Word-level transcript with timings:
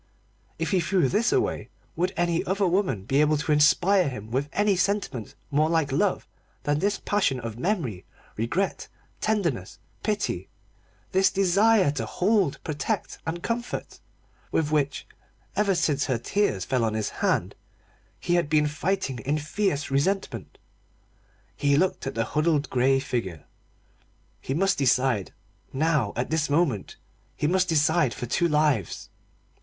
If 0.57 0.71
he 0.71 0.79
threw 0.79 1.07
this 1.09 1.31
away, 1.31 1.69
would 1.95 2.11
any 2.17 2.43
other 2.47 2.65
woman 2.65 3.03
be 3.03 3.21
able 3.21 3.37
to 3.37 3.51
inspire 3.51 4.09
him 4.09 4.31
with 4.31 4.49
any 4.51 4.75
sentiment 4.75 5.35
more 5.51 5.69
like 5.69 5.91
love 5.91 6.27
than 6.63 6.79
this 6.79 6.97
passion 7.05 7.39
of 7.39 7.59
memory, 7.59 8.05
regret, 8.35 8.87
tenderness, 9.19 9.77
pity 10.01 10.49
this 11.11 11.29
desire 11.29 11.91
to 11.91 12.07
hold, 12.07 12.57
protect, 12.63 13.19
and 13.27 13.43
comfort, 13.43 13.99
with 14.51 14.71
which, 14.71 15.05
ever 15.55 15.75
since 15.75 16.05
her 16.05 16.17
tears 16.17 16.65
fell 16.65 16.83
on 16.83 16.95
his 16.95 17.09
hand, 17.21 17.53
he 18.19 18.33
had 18.33 18.49
been 18.49 18.65
fighting 18.65 19.19
in 19.19 19.37
fierce 19.37 19.91
resentment. 19.91 20.57
He 21.55 21.77
looked 21.77 22.07
at 22.07 22.15
the 22.15 22.25
huddled 22.25 22.71
grey 22.71 22.99
figure. 22.99 23.45
He 24.39 24.55
must 24.55 24.79
decide 24.79 25.31
now, 25.71 26.11
at 26.15 26.31
this 26.31 26.49
moment 26.49 26.95
he 27.35 27.45
must 27.45 27.69
decide 27.69 28.15
for 28.15 28.25
two 28.25 28.47
lives. 28.47 29.11